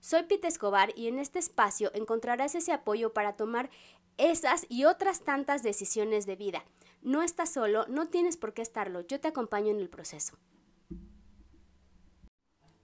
[0.00, 3.68] Soy Pete Escobar y en este espacio encontrarás ese apoyo para tomar
[4.16, 6.64] esas y otras tantas decisiones de vida.
[7.02, 10.36] No estás solo, no tienes por qué estarlo, yo te acompaño en el proceso.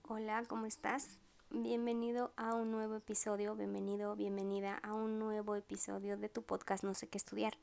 [0.03, 1.17] Hola, ¿cómo estás?
[1.49, 6.93] Bienvenido a un nuevo episodio, bienvenido, bienvenida a un nuevo episodio de tu podcast No
[6.93, 7.57] sé qué estudiar.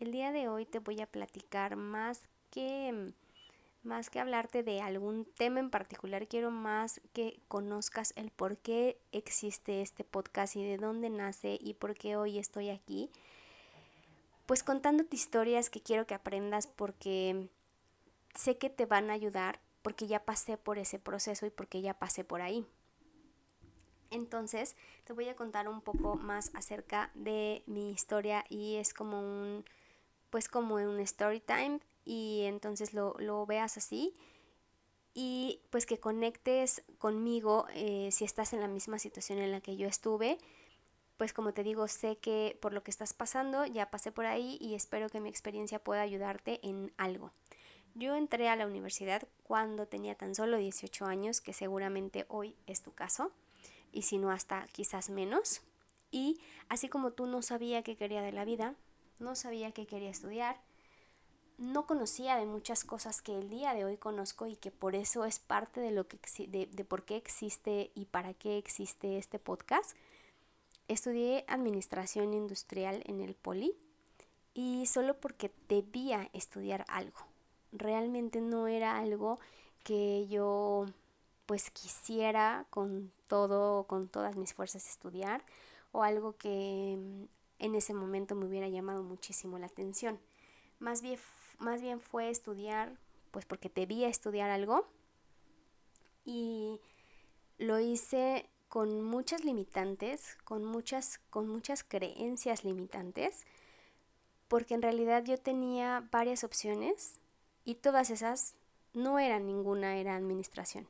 [0.00, 3.14] El día de hoy te voy a platicar más que
[3.84, 8.98] más que hablarte de algún tema en particular, quiero más que conozcas el por qué
[9.12, 13.10] existe este podcast y de dónde nace y por qué hoy estoy aquí.
[14.46, 17.48] Pues contándote historias que quiero que aprendas porque
[18.34, 21.94] sé que te van a ayudar porque ya pasé por ese proceso y porque ya
[21.94, 22.66] pasé por ahí.
[24.10, 29.20] Entonces, te voy a contar un poco más acerca de mi historia y es como
[29.20, 29.64] un
[30.30, 34.14] pues como un story time y entonces lo, veas así
[35.14, 39.76] y pues que conectes conmigo eh, si estás en la misma situación en la que
[39.76, 40.38] yo estuve.
[41.16, 44.58] Pues como te digo, sé que por lo que estás pasando ya pasé por ahí
[44.60, 47.30] y espero que mi experiencia pueda ayudarte en algo.
[47.94, 52.82] Yo entré a la universidad cuando tenía tan solo 18 años, que seguramente hoy es
[52.82, 53.30] tu caso,
[53.92, 55.62] y si no hasta quizás menos.
[56.10, 58.74] Y así como tú no sabía qué quería de la vida,
[59.20, 60.60] no sabía qué quería estudiar,
[61.58, 65.24] no conocía de muchas cosas que el día de hoy conozco y que por eso
[65.24, 69.38] es parte de lo que de, de por qué existe y para qué existe este
[69.38, 69.96] podcast.
[70.88, 73.74] Estudié administración industrial en el Poli
[74.52, 77.18] y solo porque debía estudiar algo.
[77.72, 79.38] Realmente no era algo
[79.82, 80.86] que yo
[81.46, 85.44] pues quisiera con todo, con todas mis fuerzas estudiar
[85.92, 87.24] o algo que mm,
[87.58, 90.18] en ese momento me hubiera llamado muchísimo la atención.
[90.78, 91.18] Más bien
[91.58, 92.96] más bien fue estudiar,
[93.30, 94.86] pues porque debía estudiar algo
[96.24, 96.80] y
[97.58, 103.46] lo hice con muchas limitantes, con muchas, con muchas creencias limitantes,
[104.48, 107.20] porque en realidad yo tenía varias opciones
[107.64, 108.54] y todas esas
[108.92, 110.88] no eran ninguna, era administración.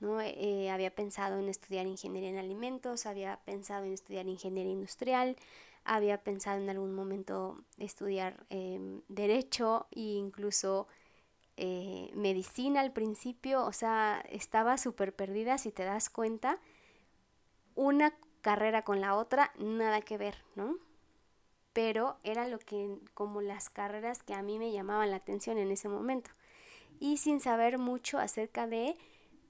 [0.00, 0.20] ¿no?
[0.20, 5.36] Eh, había pensado en estudiar ingeniería en alimentos, había pensado en estudiar ingeniería industrial,
[5.88, 10.86] había pensado en algún momento estudiar em, derecho e incluso
[11.56, 16.60] eh, medicina al principio, o sea, estaba súper perdida si te das cuenta,
[17.74, 20.76] una carrera con la otra, nada que ver, ¿no?
[21.72, 25.70] Pero era lo que, como las carreras que a mí me llamaban la atención en
[25.70, 26.30] ese momento.
[27.00, 28.96] Y sin saber mucho acerca de,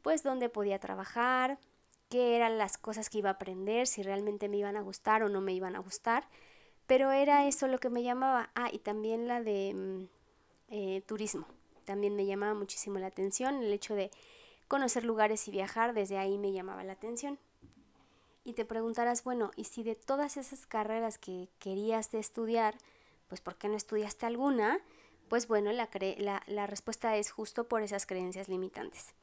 [0.03, 1.59] pues, dónde podía trabajar,
[2.08, 5.28] qué eran las cosas que iba a aprender, si realmente me iban a gustar o
[5.28, 6.28] no me iban a gustar,
[6.86, 8.50] pero era eso lo que me llamaba.
[8.54, 10.08] Ah, y también la de mm,
[10.70, 11.47] eh, turismo,
[11.84, 14.10] también me llamaba muchísimo la atención, el hecho de
[14.68, 17.38] conocer lugares y viajar, desde ahí me llamaba la atención.
[18.44, 22.76] Y te preguntarás, bueno, ¿y si de todas esas carreras que querías estudiar,
[23.28, 24.80] pues ¿por qué no estudiaste alguna?
[25.28, 29.14] Pues bueno, la, la, la respuesta es justo por esas creencias limitantes.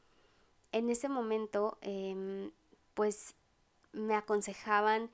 [0.70, 2.52] En ese momento, em,
[2.96, 3.34] pues
[3.92, 5.10] me aconsejaban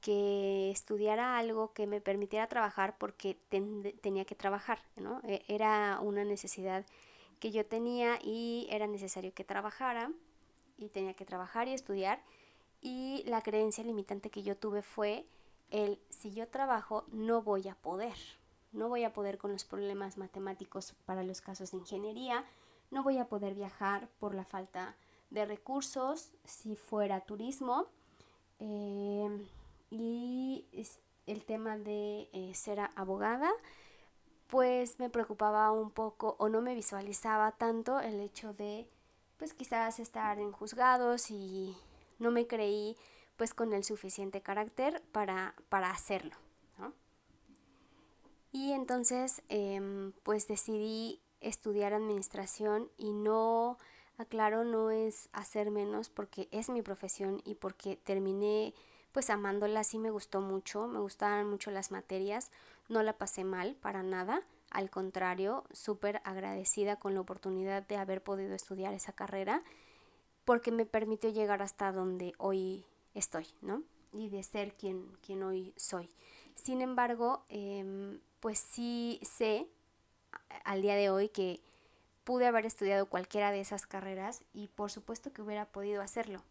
[0.00, 3.38] que estudiara algo que me permitiera trabajar porque
[4.00, 5.20] tenía que trabajar, ¿no?
[5.24, 6.84] E, era una necesidad
[7.38, 10.10] que yo tenía y era necesario que trabajara
[10.76, 12.20] y tenía que trabajar y estudiar
[12.80, 15.24] y la creencia limitante que yo tuve fue
[15.70, 18.16] el si yo trabajo no voy a poder,
[18.72, 22.44] no voy a poder con los problemas matemáticos para los casos de ingeniería,
[22.90, 27.86] no voy a poder viajar por la falta de recursos si fuera turismo
[28.58, 29.46] eh,
[29.90, 30.64] y
[31.26, 33.50] el tema de eh, ser abogada
[34.48, 38.86] pues me preocupaba un poco o no me visualizaba tanto el hecho de
[39.38, 41.74] pues quizás estar en juzgados y
[42.18, 42.96] no me creí
[43.36, 46.36] pues con el suficiente carácter para, para hacerlo.
[48.52, 53.78] Y entonces em, pues decidí estudiar administración y no
[54.20, 58.74] aclaro, no es hacer menos porque es mi profesión y porque terminé
[59.12, 62.50] pues amándola, sí me gustó mucho, me gustaban mucho las materias,
[62.88, 64.40] no la pasé mal para nada,
[64.70, 69.62] al contrario, súper agradecida con la oportunidad de haber podido estudiar esa carrera
[70.44, 72.84] porque me permitió llegar hasta donde hoy
[73.14, 73.82] estoy, ¿no?
[74.12, 76.08] Y de ser quien, quien hoy soy.
[76.54, 79.66] Sin embargo, em, pues sí sé
[80.64, 81.60] al día de hoy que
[82.24, 86.42] pude haber estudiado cualquiera de esas carreras y por supuesto que hubiera podido hacerlo.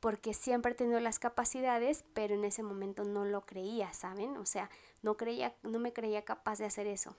[0.00, 4.36] Porque siempre he tenido las capacidades, pero en ese momento no lo creía, ¿saben?
[4.36, 4.68] O sea,
[5.02, 7.16] no creía, no me creía capaz de hacer eso.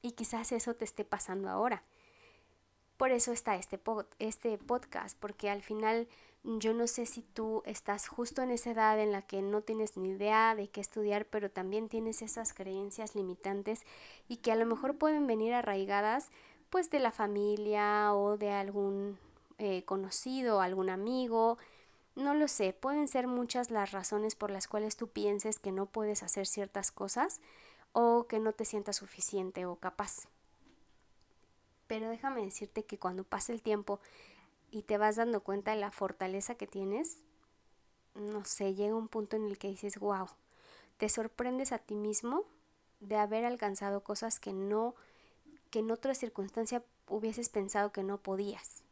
[0.00, 1.82] Y quizás eso te esté pasando ahora.
[2.96, 3.80] Por eso está este,
[4.20, 6.06] este podcast, porque al final
[6.44, 9.96] yo no sé si tú estás justo en esa edad en la que no tienes
[9.96, 13.82] ni idea de qué estudiar, pero también tienes esas creencias limitantes
[14.28, 16.28] y que a lo mejor pueden venir arraigadas
[16.74, 19.16] pues de la familia o de algún
[19.58, 21.56] eh, conocido, algún amigo,
[22.16, 25.86] no lo sé, pueden ser muchas las razones por las cuales tú pienses que no
[25.86, 27.40] puedes hacer ciertas cosas
[27.92, 30.26] o que no te sientas suficiente o capaz.
[31.86, 34.00] Pero déjame decirte que cuando pasa el tiempo
[34.72, 37.18] y te vas dando cuenta de la fortaleza que tienes,
[38.16, 40.26] no sé, llega un punto en el que dices, wow,
[40.96, 42.42] te sorprendes a ti mismo
[42.98, 44.96] de haber alcanzado cosas que no,
[45.74, 48.84] que en otra circunstancia hubieses pensado que no podías.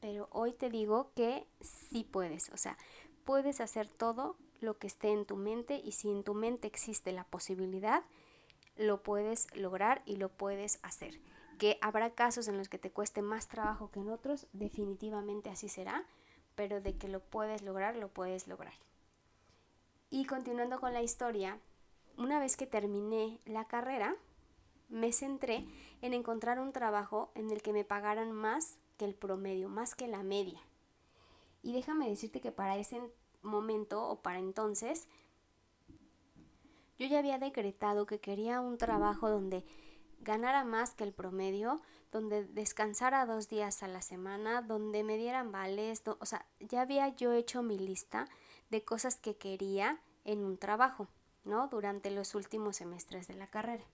[0.00, 2.78] Pero hoy te digo que sí puedes, o sea,
[3.26, 7.12] puedes hacer todo lo que esté en tu mente y si en tu mente existe
[7.12, 8.02] la posibilidad,
[8.78, 11.20] lo puedes lograr y lo puedes hacer
[11.58, 15.68] que habrá casos en los que te cueste más trabajo que en otros, definitivamente así
[15.68, 16.06] será,
[16.54, 18.72] pero de que lo puedes lograr, lo puedes lograr.
[20.08, 21.60] Y continuando con la historia,
[22.18, 24.16] una vez que terminé la carrera,
[24.88, 25.64] me centré
[26.02, 30.08] en encontrar un trabajo en el que me pagaran más que el promedio, más que
[30.08, 30.60] la media.
[31.62, 33.00] Y déjame decirte que para ese
[33.42, 35.06] momento o para entonces,
[36.98, 39.64] yo ya había decretado que quería un trabajo donde
[40.20, 41.80] ganara más que el promedio,
[42.10, 47.08] donde descansara dos días a la semana, donde me dieran vales, o sea, ya había
[47.14, 48.28] yo hecho mi lista
[48.70, 51.06] de cosas que quería en un trabajo,
[51.70, 53.84] Durante los últimos semestres de la carrera.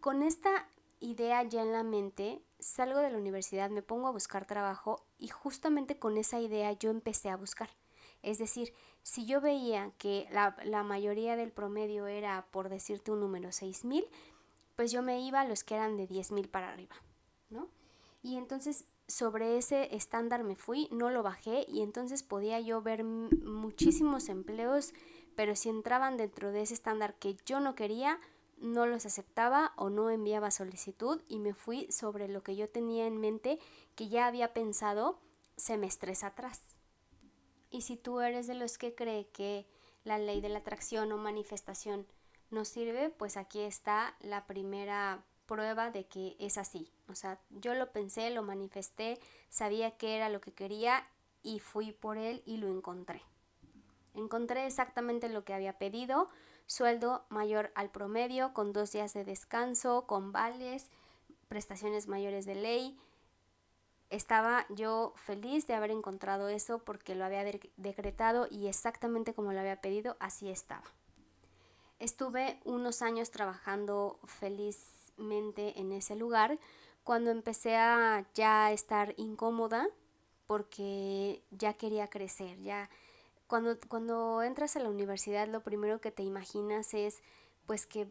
[0.00, 0.68] Con esta
[1.00, 5.28] idea ya en la mente, salgo de la universidad, me pongo a buscar trabajo y
[5.28, 7.70] justamente con esa idea yo empecé a buscar.
[8.22, 13.20] Es decir, si yo veía que la, la mayoría del promedio era, por decirte un
[13.20, 14.06] número, 6000,
[14.76, 16.96] pues yo me iba a los que eran de 10.000 para arriba,
[17.48, 17.68] ¿no?
[18.22, 23.04] Y entonces sobre ese estándar me fui, no lo bajé y entonces podía yo ver
[23.04, 24.92] muchísimos empleos,
[25.36, 28.20] pero si entraban dentro de ese estándar que yo no quería,
[28.58, 33.06] no los aceptaba o no enviaba solicitud y me fui sobre lo que yo tenía
[33.06, 33.58] en mente
[33.94, 35.20] que ya había pensado
[35.56, 36.62] semestres atrás.
[37.70, 39.66] Y si tú eres de los que cree que
[40.04, 42.06] la ley de la atracción o manifestación
[42.50, 46.92] nos sirve, pues aquí está la primera prueba de que es así.
[47.08, 51.06] O sea, yo lo pensé, lo manifesté, sabía que era lo que quería
[51.42, 53.22] y fui por él y lo encontré.
[54.14, 56.28] Encontré exactamente lo que había pedido,
[56.66, 60.90] sueldo mayor al promedio, con dos días de descanso, con vales,
[61.48, 62.98] prestaciones mayores de ley.
[64.10, 67.44] Estaba yo feliz de haber encontrado eso porque lo había
[67.76, 70.84] decretado y exactamente como lo había pedido, así estaba.
[71.98, 76.58] Estuve unos años trabajando felizmente en ese lugar
[77.02, 79.88] cuando empecé a ya estar incómoda
[80.46, 82.90] porque ya quería crecer, ya
[83.46, 87.22] cuando, cuando entras a la universidad lo primero que te imaginas es
[87.66, 88.08] pues que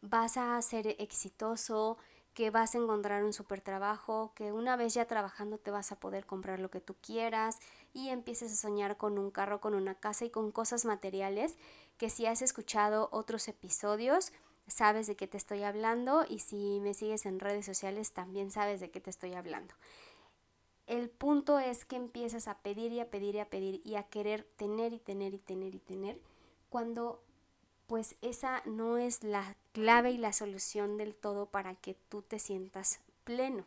[0.00, 1.98] vas a ser exitoso,
[2.34, 5.98] que vas a encontrar un super trabajo, que una vez ya trabajando te vas a
[5.98, 7.58] poder comprar lo que tú quieras
[7.94, 11.56] y empieces a soñar con un carro, con una casa y con cosas materiales
[11.96, 14.32] que si has escuchado otros episodios
[14.66, 18.80] sabes de qué te estoy hablando y si me sigues en redes sociales también sabes
[18.80, 19.74] de qué te estoy hablando.
[20.86, 24.04] El punto es que empiezas a pedir y a pedir y a pedir y a
[24.04, 26.20] querer tener y tener y tener y tener
[26.68, 27.22] cuando
[27.86, 32.38] pues esa no es la clave y la solución del todo para que tú te
[32.38, 33.64] sientas pleno.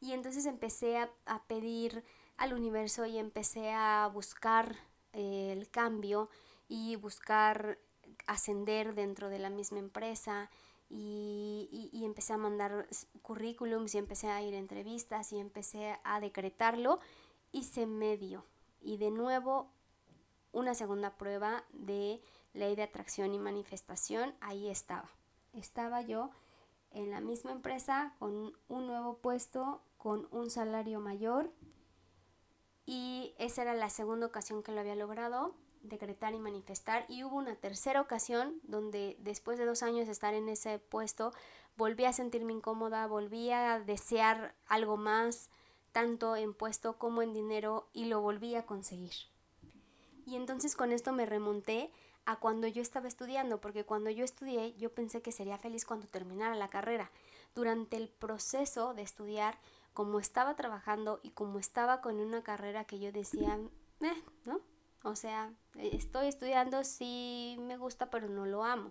[0.00, 1.10] Y entonces empecé a,
[1.46, 2.04] pedir
[2.36, 4.76] al universo y empecé a buscar
[5.12, 6.28] eh, el cambio
[6.68, 7.78] y buscar
[8.26, 10.50] ascender dentro de la misma empresa
[10.96, 12.86] y, y, empecé a mandar
[13.22, 17.00] currículums y empecé a ir a entrevistas y empecé a decretarlo
[17.50, 18.44] y se me dio.
[18.80, 19.72] Y de nuevo
[20.52, 22.22] una segunda prueba de
[22.52, 25.10] ley de atracción y manifestación, ahí estaba.
[25.52, 26.30] Estaba yo
[26.92, 31.50] en la misma empresa con un nuevo puesto, con un salario mayor
[32.86, 37.36] y esa era la segunda ocasión que lo había logrado decretar y manifestar y hubo
[37.36, 41.32] una tercera ocasión donde después de dos años de estar en ese puesto
[41.76, 45.50] volví a sentirme incómoda, volví a desear algo más,
[45.92, 49.12] tanto en puesto como en dinero y lo volví a conseguir.
[50.26, 51.90] Y entonces con esto me remonté
[52.26, 56.06] a cuando yo estaba estudiando, porque cuando yo estudié yo pensé que sería feliz cuando
[56.06, 57.10] terminara la carrera.
[57.54, 59.58] Durante el proceso de estudiar,
[59.92, 63.60] como estaba trabajando y como estaba con una carrera que yo decía,
[64.00, 64.22] eh.
[65.04, 68.90] O sea, estoy estudiando, sí me gusta, pero no lo amo.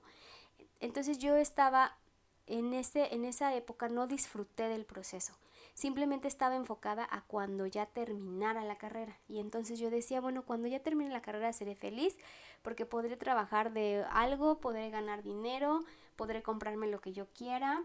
[0.80, 1.98] Entonces yo estaba
[2.46, 5.34] en, ese, en esa época, no disfruté del proceso.
[5.74, 9.18] Simplemente estaba enfocada a cuando ya terminara la carrera.
[9.28, 12.16] Y entonces yo decía, bueno, cuando ya termine la carrera seré feliz
[12.62, 15.84] porque podré trabajar de algo, podré ganar dinero,
[16.16, 17.84] podré comprarme lo que yo quiera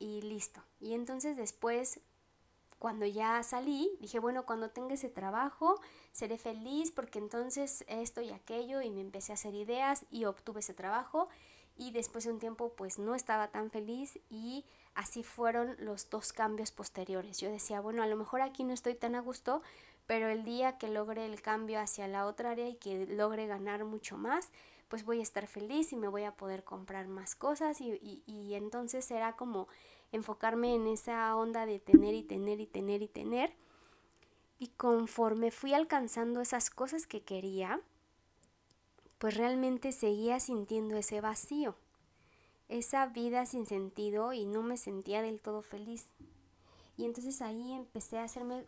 [0.00, 0.62] y listo.
[0.80, 2.00] Y entonces después
[2.82, 8.32] cuando ya salí, dije, bueno, cuando tenga ese trabajo, seré feliz porque entonces esto y
[8.32, 11.28] aquello y me empecé a hacer ideas y obtuve ese trabajo
[11.76, 14.64] y después de un tiempo pues no estaba tan feliz y
[14.96, 17.38] así fueron los dos cambios posteriores.
[17.38, 19.62] Yo decía, bueno, a lo mejor aquí no estoy tan a gusto,
[20.08, 23.84] pero el día que logre el cambio hacia la otra área y que logre ganar
[23.84, 24.50] mucho más,
[24.88, 28.54] pues voy a estar feliz y me voy a poder comprar más cosas y, y,
[28.54, 29.68] entonces era como
[30.12, 33.54] enfocarme en esa onda de tener y tener y tener y tener.
[34.58, 37.80] Y conforme fui alcanzando esas cosas que quería,
[39.18, 41.74] pues realmente seguía sintiendo ese vacío,
[42.68, 46.08] esa vida sin sentido y no me sentía del todo feliz.
[46.96, 48.66] Y entonces ahí empecé a hacerme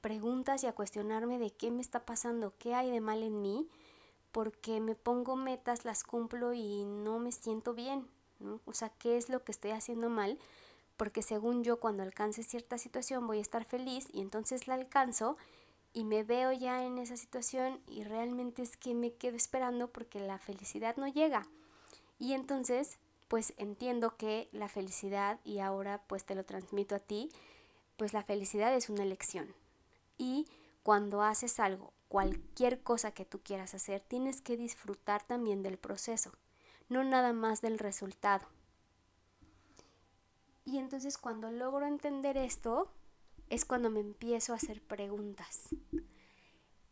[0.00, 3.68] preguntas y a cuestionarme de qué me está pasando, qué hay de mal en mí,
[4.32, 8.06] porque me pongo metas, las cumplo y no me siento bien.
[8.66, 10.38] O sea, ¿qué es lo que estoy haciendo mal?
[10.96, 15.36] Porque según yo cuando alcance cierta situación voy a estar feliz y entonces la alcanzo
[15.92, 20.20] y me veo ya en esa situación y realmente es que me quedo esperando porque
[20.20, 21.46] la felicidad no llega.
[22.18, 22.98] Y entonces
[23.28, 27.30] pues entiendo que la felicidad y ahora pues te lo transmito a ti,
[27.96, 29.54] pues la felicidad es una elección.
[30.18, 30.46] Y
[30.82, 36.32] cuando haces algo, cualquier cosa que tú quieras hacer, tienes que disfrutar también del proceso,
[36.88, 38.46] no nada más del resultado.
[40.64, 42.90] Y entonces cuando logro entender esto,
[43.50, 45.68] es cuando me empiezo a hacer preguntas.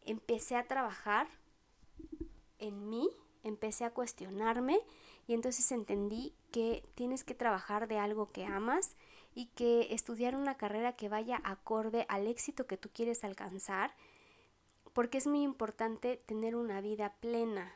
[0.02, 1.28] Empecé a trabajar
[2.58, 3.08] en mí,
[3.42, 4.78] empecé a cuestionarme
[5.26, 8.96] y entonces entendí que tienes que trabajar de algo que amas
[9.34, 13.94] y que estudiar una carrera que vaya acorde al éxito que tú quieres alcanzar,
[14.92, 17.74] porque es muy importante tener una vida plena,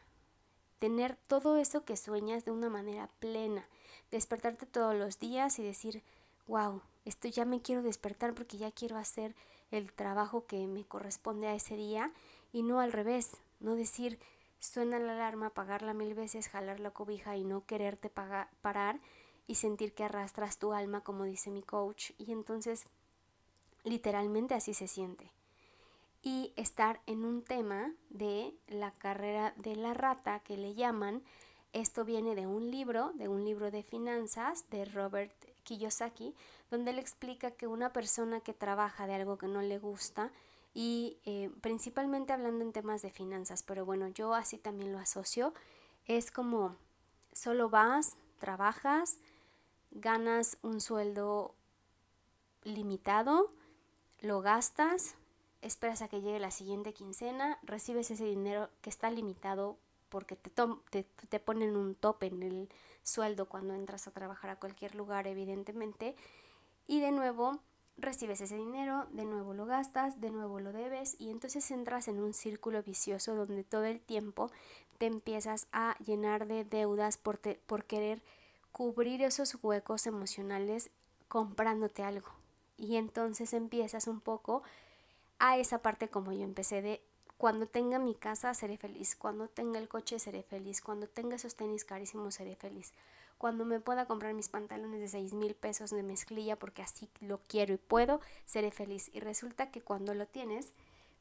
[0.79, 3.67] tener todo eso que sueñas de una manera plena
[4.11, 6.03] despertarte todos los días y decir,
[6.47, 9.35] wow, esto ya me quiero despertar porque ya quiero hacer
[9.71, 12.13] el trabajo que me corresponde a ese día
[12.53, 14.19] y no al revés, no decir,
[14.59, 19.01] suena la alarma, apagarla mil veces, jalar la cobija y no quererte parar
[19.47, 22.87] y sentir que arrastras tu alma, como dice mi coach, y entonces
[23.85, 25.31] literalmente así se siente.
[26.27, 31.23] Y estar en un tema de la carrera de la rata que le llaman,
[31.73, 36.35] esto viene de un libro, de un libro de finanzas de Robert Kiyosaki,
[36.69, 40.33] donde él explica que una persona que trabaja de algo que no le gusta,
[40.75, 45.55] y eh, principalmente hablando en temas de finanzas, pero bueno, yo así también lo asocio,
[46.07, 46.75] es como
[47.33, 49.19] solo vas, trabajas,
[49.93, 51.55] ganas un sueldo
[52.65, 53.53] limitado,
[54.23, 55.15] lo gastas,
[55.63, 61.05] esperas a que llegue la siguiente quincena, recibes ese dinero que está limitado porque te,
[61.05, 62.69] te, ponen un tope en el
[63.03, 66.15] sueldo cuando entras a trabajar a cualquier lugar, evidentemente,
[66.87, 67.61] y de nuevo
[67.99, 72.19] recibes ese dinero, de nuevo lo gastas, de nuevo lo debes y entonces entras en
[72.19, 74.51] un círculo vicioso donde todo el tiempo
[74.99, 78.23] te empiezas a llenar de deudas por, por querer
[78.73, 80.91] cubrir esos huecos emocionales
[81.29, 82.29] comprándote algo.
[82.77, 84.63] Y entonces empiezas un poco
[85.39, 87.03] a esa parte como yo empecé de
[87.37, 91.55] cuando tenga mi casa seré feliz, cuando tenga el coche seré feliz, cuando tenga esos
[91.55, 92.93] tenis carísimos seré feliz,
[93.39, 97.39] cuando me pueda comprar mis pantalones de 6 mil pesos de mezclilla porque así lo
[97.47, 99.11] quiero y puedo, seré feliz.
[99.13, 100.73] Y resulta que cuando lo tienes,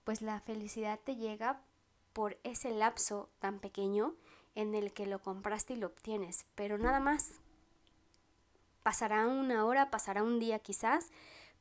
[0.05, 1.59] pues la felicidad te llega
[2.13, 4.13] por ese lapso tan pequeño
[4.55, 7.33] en el que lo compraste y lo obtienes, pero nada más.
[8.83, 11.09] Pasará una hora, pasará un día quizás,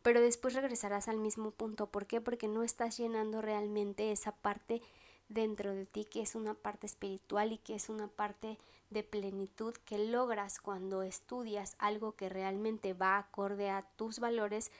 [0.04, 1.86] pero después regresarás al mismo punto.
[1.86, 2.20] ¿Por qué?
[2.20, 4.82] Porque no estás llenando realmente esa parte
[5.30, 8.58] dentro de ti que es una parte espiritual y que es una parte
[8.90, 14.70] de plenitud que logras cuando estudias algo que realmente va acorde a tus valores,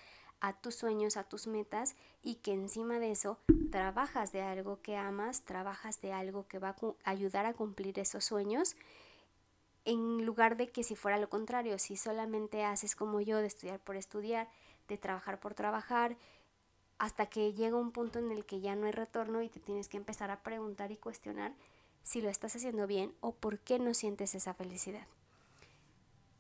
[0.41, 3.39] a tus sueños, a tus metas y que encima de eso
[3.73, 8.27] trabajas de algo que amas, trabajas de algo que va a ayudar a cumplir esos
[8.27, 8.77] sueños
[9.87, 13.81] en lugar de que si fuera lo contrario, si solamente haces como yo de estudiar
[13.81, 14.49] por estudiar,
[14.89, 16.17] de trabajar por trabajar
[16.99, 19.89] hasta que llega un punto en el que ya no hay retorno y te tienes
[19.89, 21.55] que empezar a preguntar y cuestionar
[22.03, 25.07] si lo estás haciendo bien o por qué no sientes esa felicidad.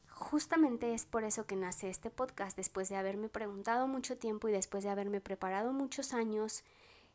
[0.08, 4.52] Justamente es por eso que nace este podcast, después de haberme preguntado mucho tiempo y
[4.52, 6.62] después de haberme preparado muchos años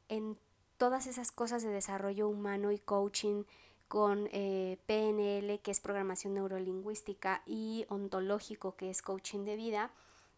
[0.09, 0.37] en
[0.77, 3.43] todas esas cosas de desarrollo humano y coaching
[3.87, 9.91] con eh, PNL, que es programación neurolingüística, y ontológico, que es coaching de vida,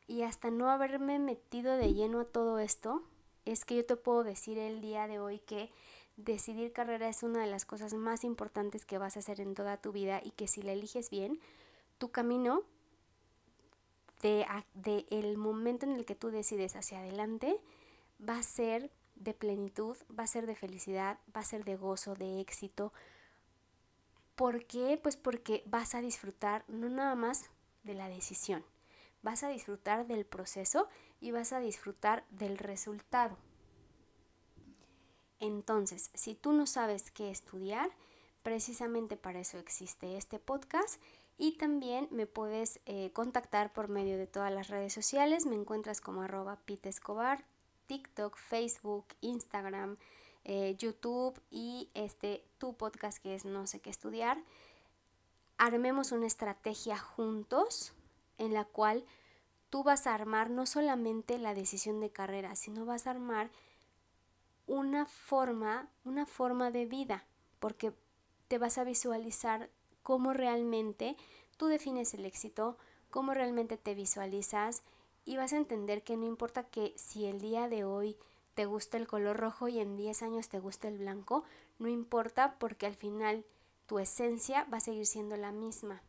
[0.07, 3.03] y hasta no haberme metido de lleno a todo esto,
[3.45, 5.71] es que yo te puedo decir el día de hoy que
[6.17, 9.77] decidir carrera es una de las cosas más importantes que vas a hacer en toda
[9.77, 11.39] tu vida y que si la eliges bien,
[11.97, 12.63] tu camino
[14.21, 17.59] de, de el momento en el que tú decides hacia adelante
[18.27, 22.15] va a ser de plenitud, va a ser de felicidad, va a ser de gozo,
[22.15, 22.91] de éxito.
[24.35, 24.99] ¿Por qué?
[25.01, 27.49] Pues porque vas a disfrutar no nada más
[27.83, 28.63] de la decisión,
[29.21, 30.87] vas a disfrutar del proceso
[31.19, 33.37] y vas a disfrutar del resultado.
[35.39, 37.89] Entonces, si tú no sabes qué estudiar,
[38.43, 41.01] precisamente para eso existe este podcast
[41.37, 45.47] y también me puedes eh, contactar por medio de todas las redes sociales.
[45.47, 47.43] Me encuentras como arroba Escobar,
[47.87, 49.97] TikTok, Facebook, Instagram,
[50.43, 54.37] eh, YouTube y este tu podcast que es No sé qué estudiar.
[55.57, 57.93] Armemos una estrategia juntos
[58.41, 59.05] en la cual
[59.69, 63.49] tú vas a armar no solamente la decisión de carrera, sino vas a armar
[64.67, 67.25] una forma, una forma de vida,
[67.59, 67.93] porque
[68.47, 69.69] te vas a visualizar
[70.03, 71.15] cómo realmente
[71.57, 72.77] tú defines el éxito,
[73.09, 74.83] cómo realmente te visualizas
[75.23, 78.17] y vas a entender que no importa que si el día de hoy
[78.55, 81.43] te gusta el color rojo y en 10 años te gusta el blanco,
[81.79, 83.45] no importa porque al final
[83.85, 86.01] tu esencia va a seguir siendo la misma.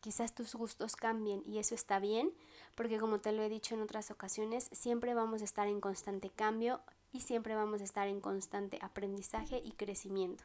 [0.00, 2.32] Quizás tus gustos cambien y eso está bien,
[2.74, 6.30] porque como te lo he dicho en otras ocasiones, siempre vamos a estar en constante
[6.30, 6.80] cambio
[7.12, 10.44] y siempre vamos a estar en constante aprendizaje y crecimiento.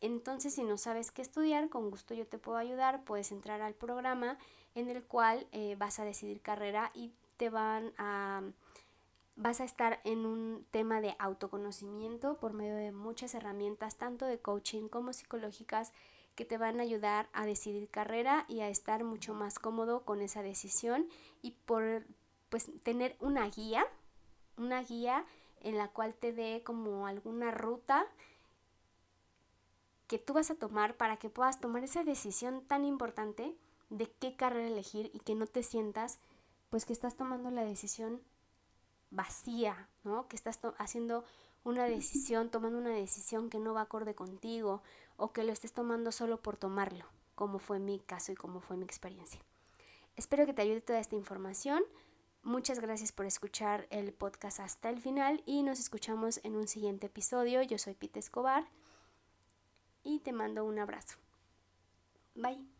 [0.00, 3.04] Entonces, si no sabes qué estudiar, con gusto yo te puedo ayudar.
[3.04, 4.38] Puedes entrar al programa
[4.74, 8.42] en el cual eh, vas a decidir carrera y te van a
[9.36, 14.38] vas a estar en un tema de autoconocimiento por medio de muchas herramientas, tanto de
[14.38, 15.92] coaching como psicológicas,
[16.34, 20.20] que te van a ayudar a decidir carrera y a estar mucho más cómodo con
[20.20, 21.08] esa decisión
[21.42, 22.04] y por
[22.48, 23.86] pues tener una guía,
[24.56, 25.24] una guía
[25.60, 28.06] en la cual te dé como alguna ruta
[30.06, 33.56] que tú vas a tomar para que puedas tomar esa decisión tan importante
[33.90, 36.18] de qué carrera elegir y que no te sientas
[36.70, 38.20] pues que estás tomando la decisión
[39.10, 40.26] vacía, ¿no?
[40.28, 41.24] Que estás haciendo
[41.64, 44.82] una decisión, tomando una decisión que no va acorde contigo
[45.16, 48.76] o que lo estés tomando solo por tomarlo, como fue mi caso y como fue
[48.76, 49.40] mi experiencia.
[50.16, 51.82] Espero que te ayude toda esta información.
[52.42, 57.06] Muchas gracias por escuchar el podcast hasta el final y nos escuchamos en un siguiente
[57.06, 57.62] episodio.
[57.62, 58.68] Yo soy Pete Escobar
[60.02, 61.16] y te mando un abrazo.
[62.34, 62.73] Bye.